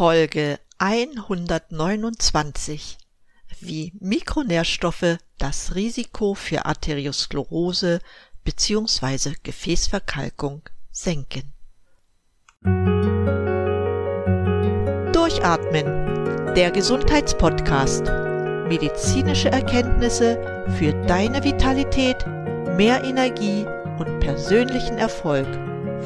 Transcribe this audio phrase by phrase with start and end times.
[0.00, 2.96] Folge 129
[3.60, 7.98] Wie Mikronährstoffe das Risiko für Arteriosklerose
[8.42, 9.34] bzw.
[9.42, 11.52] Gefäßverkalkung senken.
[15.12, 18.04] Durchatmen, der Gesundheitspodcast.
[18.68, 22.26] Medizinische Erkenntnisse für deine Vitalität,
[22.74, 23.66] mehr Energie
[23.98, 25.46] und persönlichen Erfolg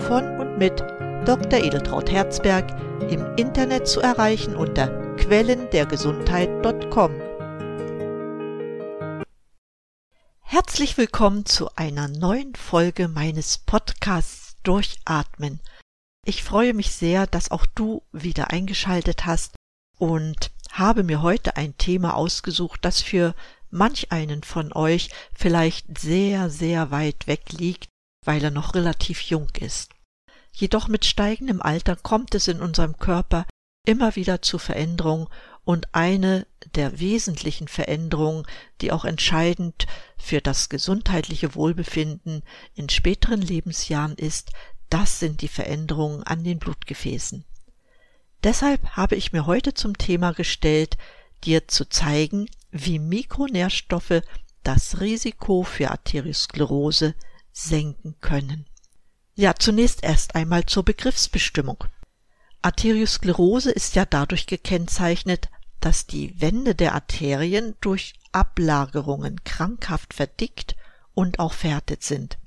[0.08, 0.82] von und mit
[1.24, 1.64] Dr.
[1.64, 2.70] Edeltraut Herzberg
[3.10, 7.12] im Internet zu erreichen unter quellendergesundheit.com.
[10.42, 15.60] Herzlich willkommen zu einer neuen Folge meines Podcasts Durchatmen.
[16.26, 19.54] Ich freue mich sehr, dass auch du wieder eingeschaltet hast
[19.96, 23.34] und habe mir heute ein Thema ausgesucht, das für
[23.70, 27.88] manch einen von euch vielleicht sehr, sehr weit weg liegt,
[28.26, 29.94] weil er noch relativ jung ist.
[30.56, 33.44] Jedoch mit steigendem Alter kommt es in unserem Körper
[33.84, 35.26] immer wieder zu Veränderungen
[35.64, 38.46] und eine der wesentlichen Veränderungen,
[38.80, 44.52] die auch entscheidend für das gesundheitliche Wohlbefinden in späteren Lebensjahren ist,
[44.90, 47.44] das sind die Veränderungen an den Blutgefäßen.
[48.44, 50.96] Deshalb habe ich mir heute zum Thema gestellt,
[51.42, 54.22] dir zu zeigen, wie Mikronährstoffe
[54.62, 57.14] das Risiko für Arteriosklerose
[57.52, 58.66] senken können.
[59.36, 61.84] Ja, zunächst erst einmal zur Begriffsbestimmung.
[62.62, 70.76] Arteriosklerose ist ja dadurch gekennzeichnet, dass die Wände der Arterien durch Ablagerungen krankhaft verdickt
[71.14, 72.38] und auch verhärtet sind.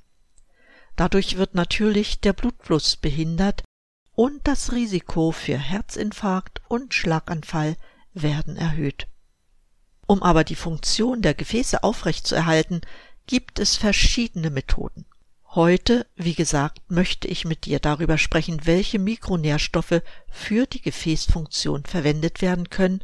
[0.96, 3.62] Dadurch wird natürlich der Blutfluss behindert
[4.14, 7.76] und das Risiko für Herzinfarkt und Schlaganfall
[8.14, 9.06] werden erhöht.
[10.06, 12.80] Um aber die Funktion der Gefäße aufrechtzuerhalten,
[13.26, 15.04] gibt es verschiedene Methoden.
[15.54, 22.42] Heute, wie gesagt, möchte ich mit dir darüber sprechen, welche Mikronährstoffe für die Gefäßfunktion verwendet
[22.42, 23.02] werden können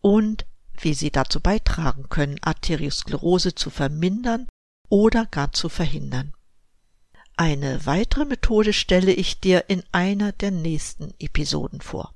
[0.00, 0.46] und
[0.80, 4.48] wie sie dazu beitragen können, Arteriosklerose zu vermindern
[4.88, 6.32] oder gar zu verhindern.
[7.36, 12.14] Eine weitere Methode stelle ich dir in einer der nächsten Episoden vor.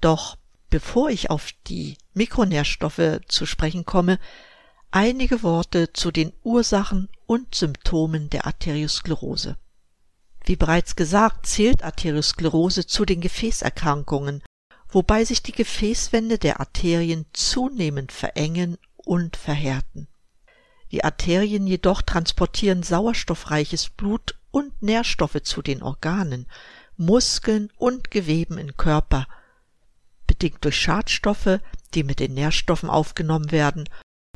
[0.00, 0.38] Doch
[0.70, 4.18] bevor ich auf die Mikronährstoffe zu sprechen komme,
[4.94, 9.56] einige Worte zu den Ursachen und Symptomen der Arteriosklerose.
[10.44, 14.44] Wie bereits gesagt, zählt Arteriosklerose zu den Gefäßerkrankungen,
[14.88, 20.06] wobei sich die Gefäßwände der Arterien zunehmend verengen und verhärten.
[20.92, 26.46] Die Arterien jedoch transportieren sauerstoffreiches Blut und Nährstoffe zu den Organen,
[26.96, 29.26] Muskeln und Geweben im Körper,
[30.28, 31.58] bedingt durch Schadstoffe,
[31.94, 33.88] die mit den Nährstoffen aufgenommen werden,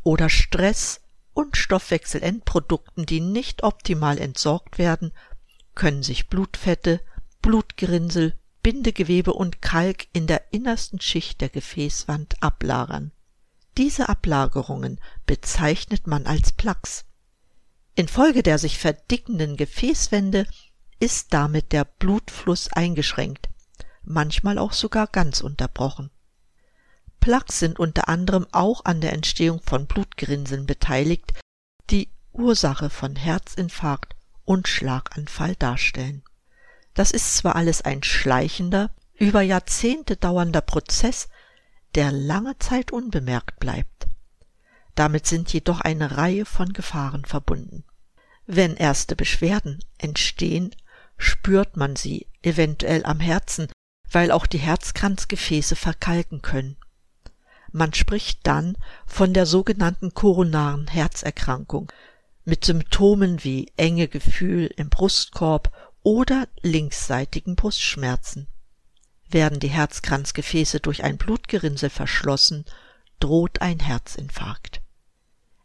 [0.08, 1.02] oder Stress
[1.34, 5.12] und Stoffwechselendprodukten, die nicht optimal entsorgt werden,
[5.74, 7.02] können sich Blutfette,
[7.42, 8.32] Blutgerinnsel,
[8.62, 13.12] Bindegewebe und Kalk in der innersten Schicht der Gefäßwand ablagern.
[13.76, 17.04] Diese Ablagerungen bezeichnet man als Plaques.
[17.94, 20.46] Infolge der sich verdickenden Gefäßwände
[21.00, 23.50] ist damit der Blutfluss eingeschränkt,
[24.04, 26.10] manchmal auch sogar ganz unterbrochen.
[27.20, 31.32] Plaques sind unter anderem auch an der Entstehung von Blutgerinnseln beteiligt,
[31.90, 34.14] die Ursache von Herzinfarkt
[34.44, 36.22] und Schlaganfall darstellen.
[36.94, 41.28] Das ist zwar alles ein schleichender, über Jahrzehnte dauernder Prozess,
[41.94, 44.06] der lange Zeit unbemerkt bleibt.
[44.94, 47.84] Damit sind jedoch eine Reihe von Gefahren verbunden.
[48.46, 50.74] Wenn erste Beschwerden entstehen,
[51.18, 53.68] spürt man sie eventuell am Herzen,
[54.10, 56.76] weil auch die Herzkranzgefäße verkalken können.
[57.72, 61.92] Man spricht dann von der sogenannten koronaren Herzerkrankung
[62.44, 65.70] mit Symptomen wie enge Gefühl im Brustkorb
[66.02, 68.46] oder linksseitigen Brustschmerzen.
[69.28, 72.64] Werden die Herzkranzgefäße durch ein Blutgerinnsel verschlossen,
[73.20, 74.80] droht ein Herzinfarkt.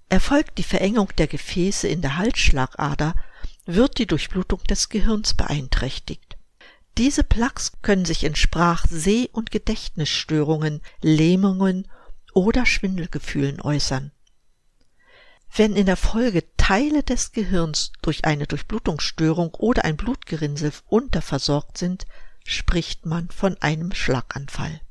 [0.10, 3.16] Erfolgt die Verengung der Gefäße in der Halsschlagader,
[3.66, 6.38] wird die Durchblutung des Gehirns beeinträchtigt.
[6.98, 11.88] Diese Plaques können sich in Sprach-, Seh- und Gedächtnisstörungen, Lähmungen
[12.34, 14.12] oder Schwindelgefühlen äußern.
[15.56, 22.08] Wenn in der Folge Teile des Gehirns durch eine Durchblutungsstörung oder ein Blutgerinnsel unterversorgt sind,
[22.44, 24.82] spricht man von einem Schlaganfall.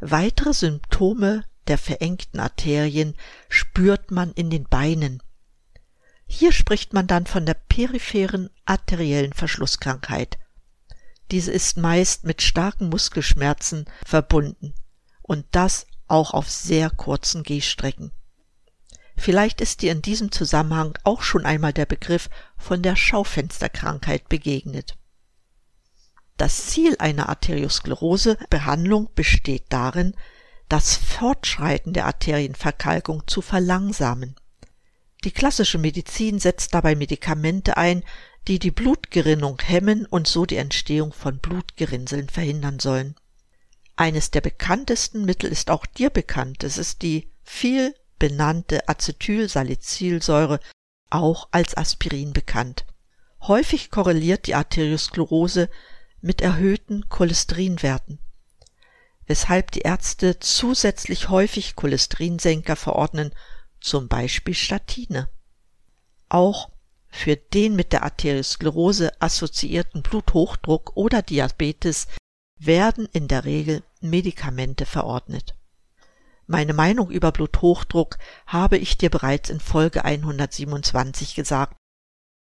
[0.00, 3.16] Weitere Symptome der verengten Arterien
[3.48, 5.22] spürt man in den Beinen.
[6.26, 10.38] Hier spricht man dann von der peripheren arteriellen Verschlusskrankheit,
[11.30, 14.74] diese ist meist mit starken Muskelschmerzen verbunden
[15.22, 18.12] und das auch auf sehr kurzen Gehstrecken.
[19.16, 24.96] Vielleicht ist dir in diesem Zusammenhang auch schon einmal der Begriff von der Schaufensterkrankheit begegnet.
[26.36, 30.14] Das Ziel einer Arteriosklerose-Behandlung besteht darin,
[30.68, 34.34] das Fortschreiten der Arterienverkalkung zu verlangsamen.
[35.22, 38.02] Die klassische Medizin setzt dabei Medikamente ein,
[38.48, 43.14] die die Blutgerinnung hemmen und so die Entstehung von Blutgerinnseln verhindern sollen.
[43.96, 46.64] Eines der bekanntesten Mittel ist auch dir bekannt.
[46.64, 50.58] Es ist die viel benannte Acetylsalicylsäure,
[51.10, 52.86] auch als Aspirin bekannt.
[53.42, 55.68] Häufig korreliert die Arteriosklerose
[56.20, 58.18] mit erhöhten Cholesterinwerten,
[59.26, 63.32] weshalb die Ärzte zusätzlich häufig Cholesterinsenker verordnen,
[63.80, 65.28] zum Beispiel Statine.
[66.30, 66.70] Auch
[67.08, 72.08] für den mit der Arteriosklerose assoziierten Bluthochdruck oder Diabetes
[72.66, 75.54] werden in der Regel Medikamente verordnet.
[76.46, 81.76] Meine Meinung über Bluthochdruck habe ich dir bereits in Folge 127 gesagt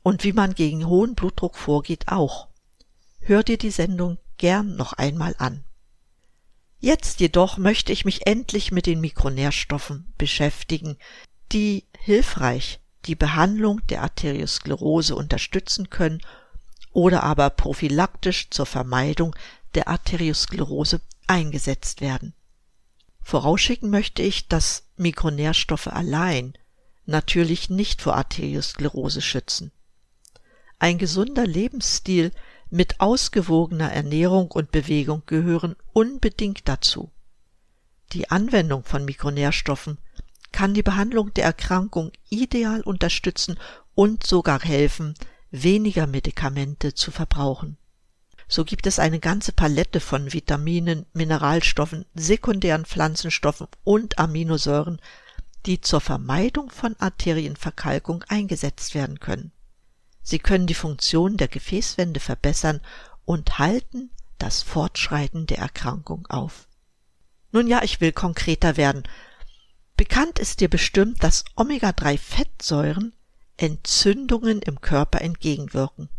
[0.04, 2.48] und wie man gegen hohen Blutdruck vorgeht auch.
[3.20, 5.66] Hör dir die Sendung gern noch einmal an.
[6.80, 10.98] Jetzt jedoch möchte ich mich endlich mit den Mikronährstoffen beschäftigen,
[11.52, 16.22] die hilfreich die Behandlung der Arteriosklerose unterstützen können
[16.94, 19.36] oder aber prophylaktisch zur Vermeidung
[19.76, 22.34] der Arteriosklerose eingesetzt werden.
[23.22, 26.54] Vorausschicken möchte ich, dass Mikronährstoffe allein
[27.06, 29.72] natürlich nicht vor Arteriosklerose schützen.
[30.80, 32.32] Ein gesunder Lebensstil
[32.70, 37.12] mit ausgewogener Ernährung und Bewegung gehören unbedingt dazu.
[38.14, 39.98] Die Anwendung von Mikronährstoffen
[40.52, 43.60] kann die Behandlung der Erkrankung ideal unterstützen
[43.94, 45.14] und sogar helfen,
[45.52, 47.78] weniger Medikamente zu verbrauchen.
[48.52, 55.00] So gibt es eine ganze Palette von Vitaminen, Mineralstoffen, sekundären Pflanzenstoffen und Aminosäuren,
[55.68, 59.52] die zur Vermeidung von Arterienverkalkung eingesetzt werden können.
[60.24, 62.82] Sie können die Funktion der Gefäßwände verbessern
[63.24, 64.10] und halten
[64.40, 66.68] das Fortschreiten der Erkrankung auf.
[67.52, 69.04] Nun ja, ich will konkreter werden.
[69.96, 73.14] Bekannt ist dir bestimmt, dass Omega-3-Fettsäuren
[73.58, 76.10] Entzündungen im Körper entgegenwirken.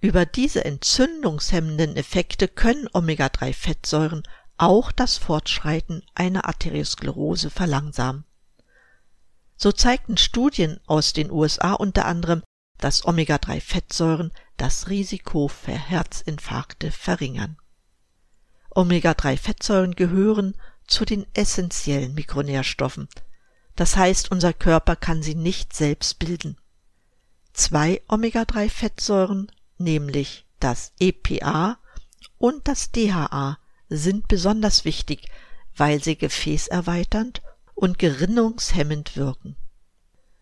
[0.00, 4.22] Über diese entzündungshemmenden Effekte können Omega-3-Fettsäuren
[4.56, 8.24] auch das Fortschreiten einer Arteriosklerose verlangsamen.
[9.56, 12.44] So zeigten Studien aus den USA unter anderem,
[12.78, 17.56] dass Omega-3-Fettsäuren das Risiko für Herzinfarkte verringern.
[18.70, 20.54] Omega-3-Fettsäuren gehören
[20.86, 23.08] zu den essentiellen Mikronährstoffen.
[23.74, 26.56] Das heißt, unser Körper kann sie nicht selbst bilden.
[27.52, 31.78] Zwei Omega-3-Fettsäuren nämlich das EPA
[32.38, 33.58] und das DHA,
[33.88, 35.28] sind besonders wichtig,
[35.76, 37.42] weil sie gefäßerweiternd
[37.74, 39.56] und gerinnungshemmend wirken.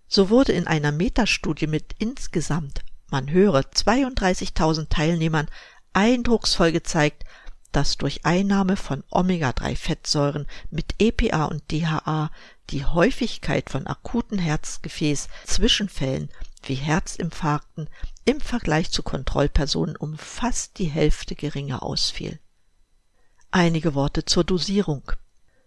[0.09, 2.81] So wurde in einer Metastudie mit insgesamt,
[3.11, 5.49] man höre, 32.000 Teilnehmern
[5.93, 7.25] eindrucksvoll gezeigt,
[7.73, 12.31] dass durch Einnahme von Omega-3-Fettsäuren mit EPA und DHA
[12.71, 16.31] die Häufigkeit von akuten Herzgefäß-Zwischenfällen
[16.62, 17.88] wie Herzinfarkten
[18.26, 22.38] im Vergleich zu Kontrollpersonen um fast die Hälfte geringer ausfiel.
[23.50, 25.12] Einige Worte zur Dosierung.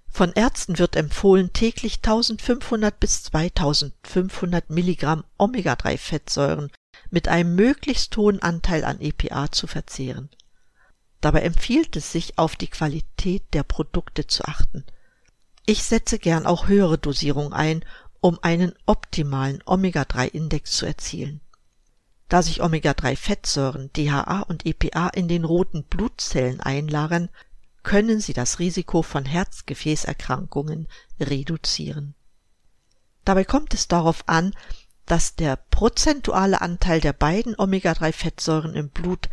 [0.10, 6.70] Von Ärzten wird empfohlen, täglich 1500 bis 2500 Milligramm Omega-3-Fettsäuren
[7.10, 10.30] mit einem möglichst hohen Anteil an EPA zu verzehren.
[11.22, 14.86] Dabei empfiehlt es sich, auf die Qualität der Produkte zu achten.
[15.66, 17.86] Ich setze gern auch höhere Dosierung ein,
[18.20, 21.42] um einen optimalen Omega-3-Index zu erzielen.
[22.30, 27.30] Da sich Omega-3-Fettsäuren, DHA und EPA in den roten Blutzellen einlagern,
[27.82, 30.88] können sie das Risiko von Herzgefäßerkrankungen
[31.20, 32.14] reduzieren.
[33.26, 34.54] Dabei kommt es darauf an,
[35.08, 39.28] dass der prozentuale Anteil der beiden Omega-3-Fettsäuren im Blut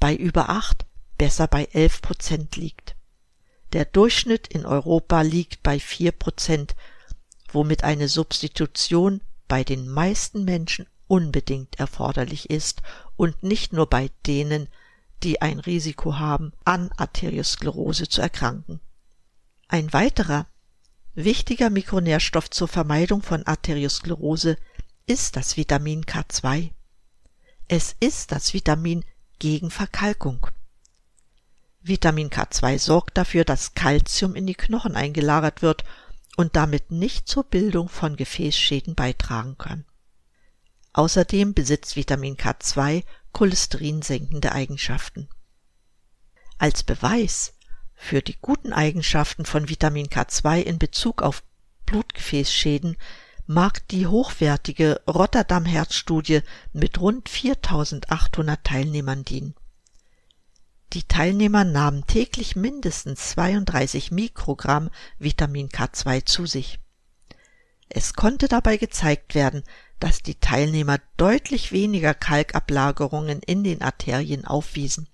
[0.00, 0.84] bei über 8,
[1.18, 2.96] besser bei 11 Prozent liegt.
[3.72, 6.74] Der Durchschnitt in Europa liegt bei 4 Prozent,
[7.52, 12.82] womit eine Substitution bei den meisten Menschen unbedingt erforderlich ist
[13.16, 14.68] und nicht nur bei denen,
[15.24, 18.80] die ein Risiko haben, an Arteriosklerose zu erkranken.
[19.66, 20.46] Ein weiterer
[21.16, 24.56] wichtiger Mikronährstoff zur Vermeidung von Arteriosklerose
[25.04, 26.70] ist das Vitamin K2.
[27.66, 29.04] Es ist das Vitamin
[29.40, 30.46] gegen Verkalkung.
[31.80, 35.82] Vitamin K2 sorgt dafür, dass Calcium in die Knochen eingelagert wird
[36.36, 39.84] und damit nicht zur Bildung von Gefäßschäden beitragen kann.
[40.92, 45.28] Außerdem besitzt Vitamin K2 cholesterinsenkende Eigenschaften.
[46.58, 47.54] Als Beweis
[47.94, 51.42] für die guten Eigenschaften von Vitamin K2 in Bezug auf
[51.86, 52.96] Blutgefäßschäden
[53.46, 56.42] mag die hochwertige Rotterdam Herzstudie
[56.72, 59.54] mit rund 4800 Teilnehmern dienen.
[60.92, 66.80] Die Teilnehmer nahmen täglich mindestens 32 Mikrogramm Vitamin K2 zu sich.
[67.88, 69.64] Es konnte dabei gezeigt werden,
[70.00, 75.08] dass die Teilnehmer deutlich weniger Kalkablagerungen in den Arterien aufwiesen.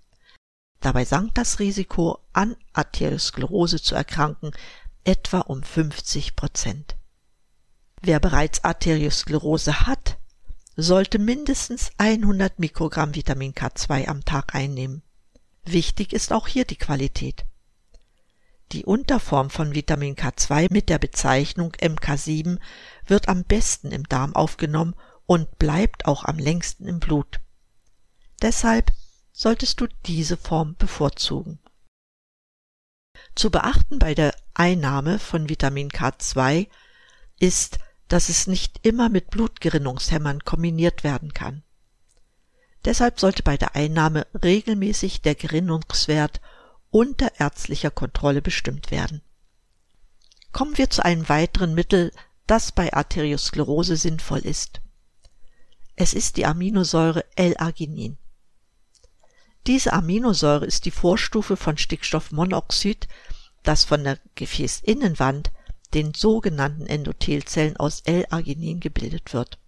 [0.80, 4.52] Dabei sank das Risiko, an Arteriosklerose zu erkranken,
[5.04, 6.96] etwa um 50 Prozent.
[8.02, 10.18] Wer bereits Arteriosklerose hat,
[10.76, 15.02] sollte mindestens 100 Mikrogramm Vitamin K2 am Tag einnehmen.
[15.64, 17.44] Wichtig ist auch hier die Qualität.
[18.72, 22.58] Die Unterform von Vitamin K2 mit der Bezeichnung MK7
[23.06, 24.94] wird am besten im Darm aufgenommen
[25.26, 27.40] und bleibt auch am längsten im Blut.
[28.42, 28.92] Deshalb
[29.32, 31.60] solltest du diese Form bevorzugen.
[33.34, 36.68] Zu beachten bei der Einnahme von Vitamin K2
[37.38, 41.62] ist, dass es nicht immer mit Blutgerinnungshämmern kombiniert werden kann.
[42.84, 46.40] Deshalb sollte bei der Einnahme regelmäßig der Gerinnungswert
[46.96, 49.20] unter ärztlicher Kontrolle bestimmt werden.
[50.52, 52.10] Kommen wir zu einem weiteren Mittel,
[52.46, 54.80] das bei Arteriosklerose sinnvoll ist.
[55.94, 58.16] Es ist die Aminosäure L-Arginin.
[59.66, 63.08] Diese Aminosäure ist die Vorstufe von Stickstoffmonoxid,
[63.62, 65.52] das von der Gefäßinnenwand,
[65.92, 69.58] den sogenannten Endothelzellen aus L-Arginin gebildet wird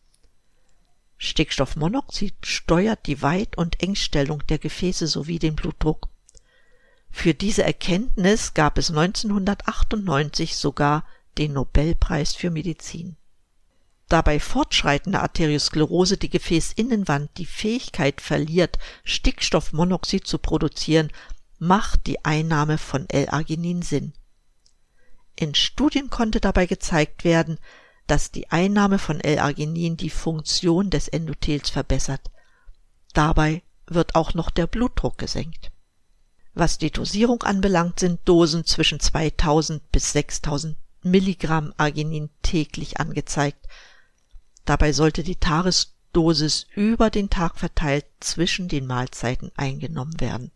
[1.19, 6.09] Stickstoffmonoxid steuert die Weit- und Engstellung der Gefäße sowie den Blutdruck.
[7.21, 11.05] Für diese Erkenntnis gab es 1998 sogar
[11.37, 13.17] den Nobelpreis für Medizin.
[14.09, 21.11] Da bei fortschreitender Arteriosklerose die Gefäßinnenwand die Fähigkeit verliert, Stickstoffmonoxid zu produzieren,
[21.59, 24.13] macht die Einnahme von L-Arginin Sinn.
[25.35, 27.59] In Studien konnte dabei gezeigt werden,
[28.07, 32.31] dass die Einnahme von L-Arginin die Funktion des Endothels verbessert.
[33.13, 35.73] Dabei wird auch noch der Blutdruck gesenkt.
[36.59, 43.65] Was die Dosierung anbelangt, sind Dosen zwischen 2000 bis 6000 Milligramm Arginin täglich angezeigt.
[44.65, 50.51] Dabei sollte die Tagesdosis über den Tag verteilt zwischen den Mahlzeiten eingenommen werden.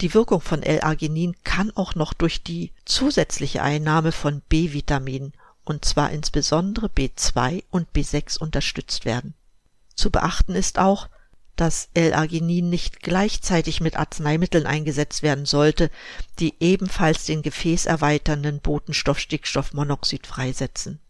[0.00, 5.32] Die Wirkung von L-Arginin kann auch noch durch die zusätzliche Einnahme von B-Vitaminen
[5.64, 9.34] und zwar insbesondere B2 und B6 unterstützt werden.
[9.96, 11.08] Zu beachten ist auch,
[11.56, 15.90] dass L-Arginin nicht gleichzeitig mit Arzneimitteln eingesetzt werden sollte,
[16.40, 21.00] die ebenfalls den gefäßerweiternden Botenstoff Stickstoffmonoxid freisetzen.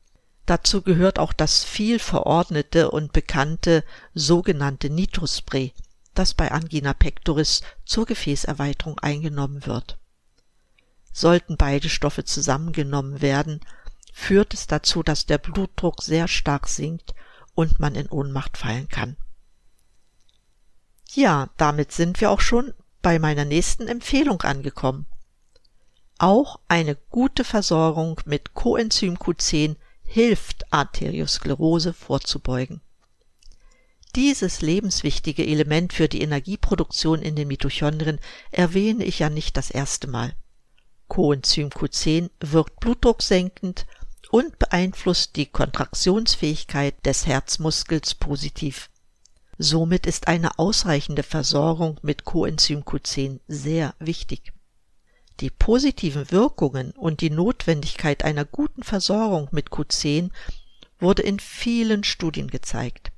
[0.47, 3.83] Dazu gehört auch das viel verordnete und bekannte
[4.13, 5.73] sogenannte Nitrospray,
[6.13, 9.99] das bei Angina pectoris zur Gefäßerweiterung eingenommen wird.
[11.13, 13.61] Sollten beide Stoffe zusammengenommen werden,
[14.13, 17.15] führt es dazu, dass der Blutdruck sehr stark sinkt
[17.55, 19.17] und man in Ohnmacht fallen kann.
[21.15, 25.07] Ja, damit sind wir auch schon bei meiner nächsten Empfehlung angekommen.
[26.19, 32.81] Auch eine gute Versorgung mit Coenzym Q10 hilft Arteriosklerose vorzubeugen.
[34.17, 38.19] Dieses lebenswichtige Element für die Energieproduktion in den Mitochondrien
[38.51, 40.35] erwähne ich ja nicht das erste Mal.
[41.09, 43.87] Coenzym Q10 wirkt blutdrucksenkend
[44.31, 48.89] und beeinflusst die Kontraktionsfähigkeit des Herzmuskels positiv.
[49.59, 54.53] Somit ist eine ausreichende Versorgung mit Coenzym Q10 sehr wichtig.
[55.41, 60.31] Die positiven Wirkungen und die Notwendigkeit einer guten Versorgung mit Q10
[60.99, 63.13] wurde in vielen Studien gezeigt.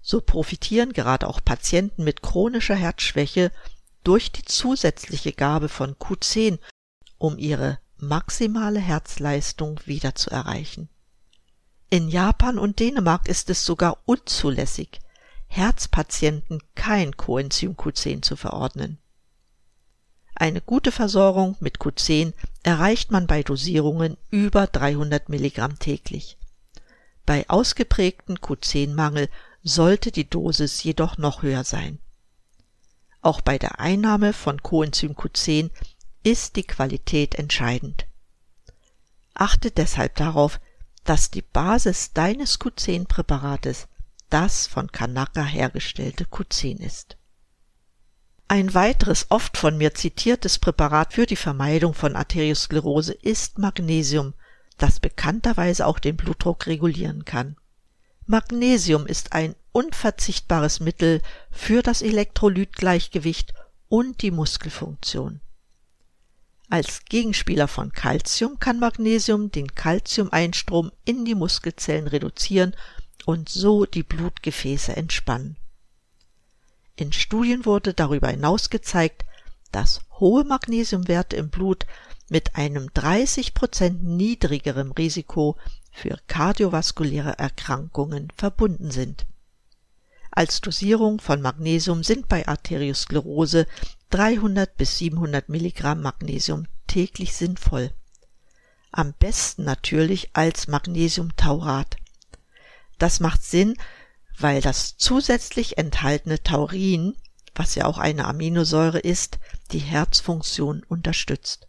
[0.00, 3.50] So profitieren gerade auch Patienten mit chronischer Herzschwäche
[4.04, 6.58] durch die zusätzliche Gabe von Q10,
[7.16, 10.90] um ihre maximale Herzleistung wieder zu erreichen.
[11.88, 15.00] In Japan und Dänemark ist es sogar unzulässig,
[15.54, 18.98] Herzpatienten kein Coenzym Q10 zu verordnen.
[20.34, 22.32] Eine gute Versorgung mit Q10
[22.64, 26.38] erreicht man bei Dosierungen über 300 Milligramm täglich.
[27.24, 29.28] Bei ausgeprägten Q10-Mangel
[29.62, 32.00] sollte die Dosis jedoch noch höher sein.
[33.22, 35.70] Auch bei der Einnahme von Coenzym Q10
[36.24, 38.06] ist die Qualität entscheidend.
[39.34, 40.58] Achte deshalb darauf,
[41.04, 43.86] dass die Basis deines Q10-Präparates
[44.30, 47.16] das von Kanaka hergestellte Q10 ist.
[48.48, 54.34] Ein weiteres oft von mir zitiertes Präparat für die Vermeidung von Arteriosklerose ist Magnesium,
[54.76, 57.56] das bekannterweise auch den Blutdruck regulieren kann.
[58.26, 63.54] Magnesium ist ein unverzichtbares Mittel für das Elektrolytgleichgewicht
[63.88, 65.40] und die Muskelfunktion.
[66.70, 72.74] Als Gegenspieler von Calcium kann Magnesium den Calciumeinstrom in die Muskelzellen reduzieren
[73.24, 75.56] und so die Blutgefäße entspannen.
[76.96, 79.24] In Studien wurde darüber hinaus gezeigt,
[79.72, 81.86] dass hohe Magnesiumwerte im Blut
[82.28, 85.56] mit einem 30 Prozent niedrigeren Risiko
[85.90, 89.26] für kardiovaskuläre Erkrankungen verbunden sind.
[90.30, 93.66] Als Dosierung von Magnesium sind bei Arteriosklerose
[94.10, 97.92] 300 bis 700 Milligramm Magnesium täglich sinnvoll.
[98.90, 101.96] Am besten natürlich als Magnesiumtaurat.
[102.98, 103.76] Das macht Sinn,
[104.38, 107.16] weil das zusätzlich enthaltene Taurin,
[107.54, 109.38] was ja auch eine Aminosäure ist,
[109.72, 111.68] die Herzfunktion unterstützt.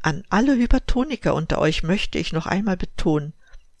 [0.00, 3.34] An alle Hypertoniker unter euch möchte ich noch einmal betonen,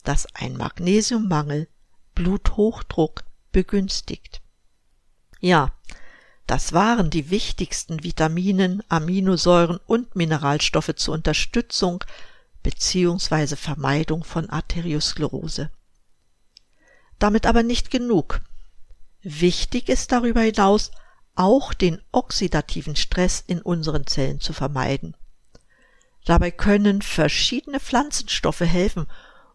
[0.04, 1.68] dass ein Magnesiummangel
[2.14, 4.42] Bluthochdruck begünstigt.
[5.40, 5.72] Ja,
[6.46, 12.02] das waren die wichtigsten Vitaminen, Aminosäuren und Mineralstoffe zur Unterstützung
[12.62, 13.54] bzw.
[13.54, 15.70] Vermeidung von Arteriosklerose.
[17.18, 18.40] Damit aber nicht genug.
[19.22, 20.90] Wichtig ist darüber hinaus
[21.34, 25.16] auch den oxidativen Stress in unseren Zellen zu vermeiden.
[26.24, 29.06] Dabei können verschiedene Pflanzenstoffe helfen,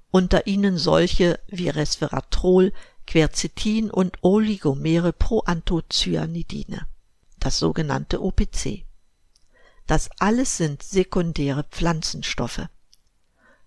[0.09, 2.71] unter ihnen solche wie Resveratrol,
[3.05, 6.87] Quercetin und Oligomere Proanthocyanidine,
[7.39, 8.85] das sogenannte OPC.
[9.87, 12.67] Das alles sind sekundäre Pflanzenstoffe.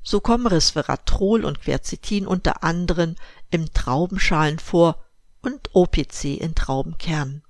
[0.08, 3.16] So kommen Resveratrol und Quercetin unter anderem
[3.50, 5.04] im Traubenschalen vor
[5.42, 7.42] und OPC in Traubenkernen.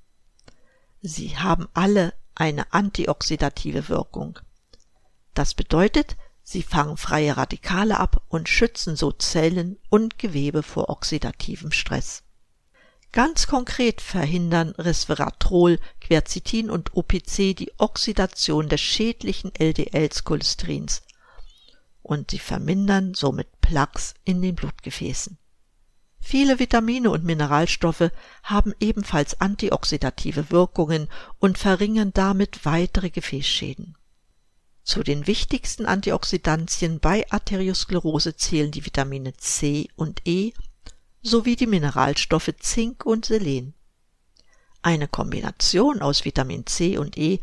[1.03, 4.39] Sie haben alle eine antioxidative Wirkung.
[5.35, 11.73] Das bedeutet, sie fangen freie Radikale ab und schützen so Zellen und Gewebe vor oxidativem
[11.73, 12.23] Stress.
[13.13, 21.03] Ganz konkret verhindern Resveratrol, Quercetin und OPC die Oxidation des schädlichen LDLs Cholesterins
[22.07, 25.39] und sie vermindern somit Plaques in den Blutgefäßen.
[26.21, 28.11] Viele Vitamine und Mineralstoffe
[28.45, 31.09] haben ebenfalls antioxidative Wirkungen
[31.39, 33.97] und verringern damit weitere Gefäßschäden.
[34.85, 40.53] Zu den wichtigsten Antioxidantien bei Arteriosklerose zählen die Vitamine C und E
[41.23, 43.75] sowie die Mineralstoffe Zink und Selen.
[44.81, 47.41] Eine Kombination aus Vitamin C und E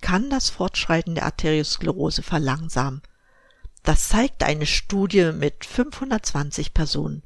[0.00, 3.02] kann das Fortschreiten der Arteriosklerose verlangsamen.
[3.86, 7.22] Das zeigt eine Studie mit 520 Personen.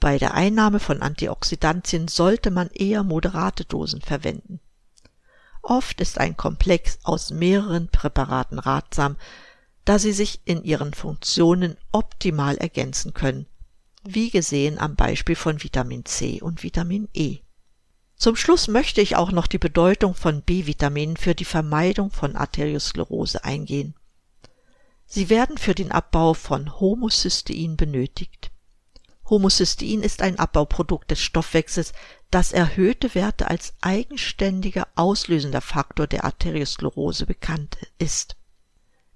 [0.00, 4.58] Bei der Einnahme von Antioxidantien sollte man eher moderate Dosen verwenden.
[5.62, 9.18] Oft ist ein Komplex aus mehreren Präparaten ratsam,
[9.84, 13.46] da sie sich in ihren Funktionen optimal ergänzen können,
[14.02, 17.38] wie gesehen am Beispiel von Vitamin C und Vitamin E.
[18.16, 23.44] Zum Schluss möchte ich auch noch die Bedeutung von B-Vitaminen für die Vermeidung von Arteriosklerose
[23.44, 23.94] eingehen.
[25.12, 28.52] Sie werden für den Abbau von Homocystein benötigt.
[29.28, 31.92] Homocystein ist ein Abbauprodukt des Stoffwechsels,
[32.30, 38.36] das erhöhte Werte als eigenständiger auslösender Faktor der Arteriosklerose bekannt ist.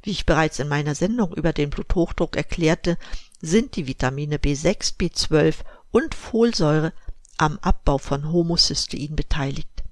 [0.02, 2.98] Wie ich bereits in meiner Sendung über den Bluthochdruck erklärte,
[3.40, 5.58] sind die Vitamine B6, B12
[5.92, 6.92] und Folsäure
[7.36, 9.84] am Abbau von Homocystein beteiligt.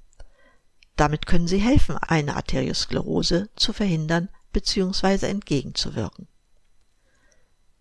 [0.96, 5.26] Damit können sie helfen, eine Arteriosklerose zu verhindern bzw.
[5.26, 6.28] entgegenzuwirken.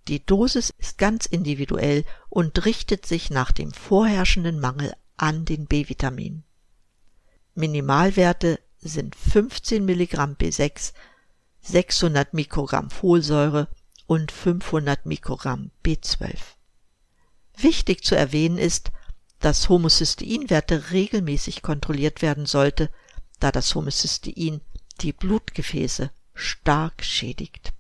[0.08, 6.44] Die Dosis ist ganz individuell und richtet sich nach dem vorherrschenden Mangel an den B-Vitaminen.
[7.54, 10.94] Minimalwerte sind 15 Milligramm B6,
[11.62, 13.68] 600 Mikrogramm Folsäure
[14.08, 16.36] und 500 Mikrogramm B12.
[17.58, 18.92] Wichtig zu erwähnen ist,
[19.40, 22.90] dass Homocysteinwerte regelmäßig kontrolliert werden sollte,
[23.40, 24.62] da das Homocystein
[25.02, 27.74] die Blutgefäße stark schädigt.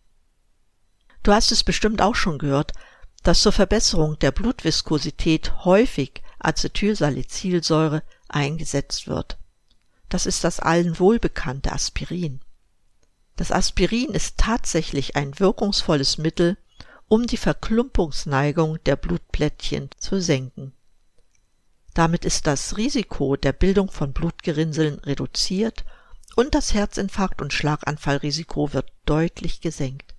[1.24, 2.74] Du hast es bestimmt auch schon gehört,
[3.24, 9.38] dass zur Verbesserung der Blutviskosität häufig Acetylsalicylsäure eingesetzt wird.
[10.10, 12.42] Das ist das allen wohlbekannte Aspirin.
[13.36, 16.58] Das Aspirin ist tatsächlich ein wirkungsvolles Mittel,
[17.08, 20.74] um die Verklumpungsneigung der Blutplättchen zu senken.
[21.94, 25.84] Damit ist das Risiko der Bildung von Blutgerinnseln reduziert
[26.36, 30.16] und das Herzinfarkt- und Schlaganfallrisiko wird deutlich gesenkt.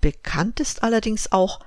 [0.00, 1.60] Bekannt ist allerdings auch,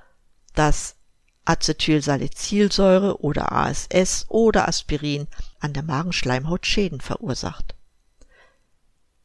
[0.54, 0.96] dass
[1.44, 5.26] Acetylsalicylsäure oder ASS oder Aspirin
[5.60, 7.74] an der Magenschleimhaut Schäden verursacht.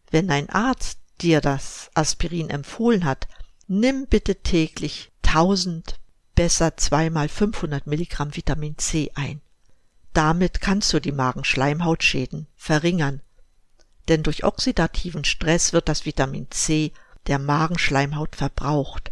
[0.09, 3.27] Wenn ein Arzt dir das Aspirin empfohlen hat,
[3.67, 5.99] nimm bitte täglich 1000,
[6.35, 9.41] besser zweimal 500 Milligramm Vitamin C ein.
[10.13, 13.21] Damit kannst du die Magenschleimhautschäden verringern,
[14.07, 16.91] denn durch oxidativen Stress wird das Vitamin C
[17.27, 19.11] der Magenschleimhaut verbraucht.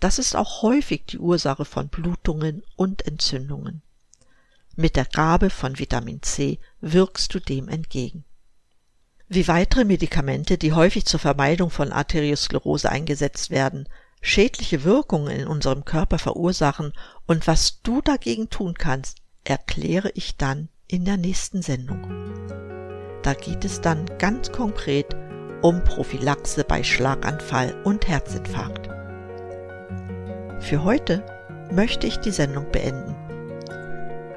[0.00, 3.82] Das ist auch häufig die Ursache von Blutungen und Entzündungen.
[4.76, 8.24] Mit der Gabe von Vitamin C wirkst du dem entgegen.
[9.28, 13.88] wie weitere Medikamente, die häufig zur Vermeidung von Arteriosklerose eingesetzt werden,
[14.20, 16.92] schädliche Wirkungen in unserem Körper verursachen
[17.26, 22.02] und was du dagegen tun kannst, erkläre ich dann in der nächsten Sendung.
[23.24, 25.16] Da geht es dann ganz konkret
[25.62, 28.90] um Prophylaxe bei Schlaganfall und Herzinfarkt.
[30.60, 31.24] Für heute
[31.72, 33.16] möchte ich die Sendung beenden.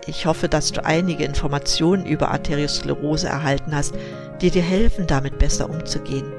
[0.08, 3.94] Ich hoffe, dass du einige Informationen über Arteriosklerose erhalten hast,
[4.42, 6.32] die dir helfen, damit besser umzugehen.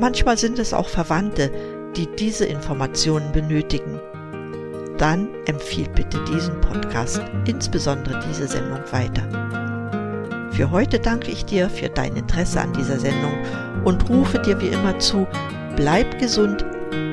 [0.00, 1.50] Manchmal sind es auch Verwandte,
[1.96, 3.98] die diese Informationen benötigen.
[4.98, 9.57] Dann empfiehl bitte diesen Podcast, insbesondere diese Sendung weiter.
[10.58, 13.32] Für heute danke ich dir für dein Interesse an dieser Sendung
[13.84, 15.24] und rufe dir wie immer zu,
[15.76, 16.66] bleib gesund,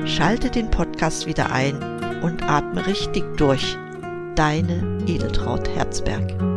[0.04, 1.76] schalte den Podcast wieder ein
[2.22, 3.76] und atme richtig durch.
[4.34, 6.55] Deine Edeltraut Herzberg.